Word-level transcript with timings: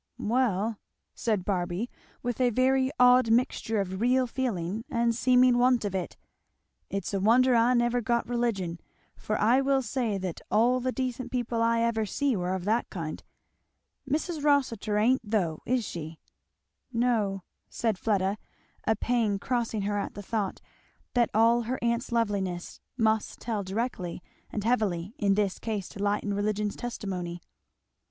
"Well," 0.17 0.79
said 1.13 1.45
Barby 1.45 1.87
with 2.23 2.41
a 2.41 2.49
very 2.49 2.89
odd 2.99 3.29
mixture 3.29 3.79
of 3.79 4.01
real 4.01 4.25
feeling 4.25 4.83
and 4.89 5.13
seeming 5.13 5.59
want 5.59 5.85
of 5.85 5.93
it, 5.93 6.17
"it's 6.89 7.13
a 7.13 7.19
wonder 7.19 7.53
I 7.53 7.75
never 7.75 8.01
got 8.01 8.27
religion, 8.27 8.79
for 9.15 9.37
I 9.39 9.61
will 9.61 9.83
say 9.83 10.17
that 10.17 10.41
all 10.49 10.79
the 10.79 10.91
decent 10.91 11.31
people 11.31 11.61
I 11.61 11.81
ever 11.81 12.07
see 12.07 12.35
were 12.35 12.55
of 12.55 12.65
that 12.65 12.89
kind! 12.89 13.23
Mis' 14.07 14.41
Rossitur 14.41 14.97
ain't 14.97 15.21
though, 15.23 15.61
is 15.67 15.85
she?" 15.87 16.17
"No," 16.91 17.43
said 17.69 17.99
Fleda, 17.99 18.39
a 18.87 18.95
pang 18.95 19.37
crossing 19.37 19.83
her 19.83 19.99
at 19.99 20.15
the 20.15 20.23
thought 20.23 20.61
that 21.13 21.29
all 21.31 21.61
her 21.61 21.77
aunt's 21.83 22.11
loveliness 22.11 22.79
must 22.97 23.39
tell 23.39 23.63
directly 23.63 24.23
and 24.51 24.63
heavily 24.63 25.13
in 25.19 25.35
this 25.35 25.59
case 25.59 25.87
to 25.89 26.01
lighten 26.01 26.33
religion's 26.33 26.75
testimony. 26.75 27.39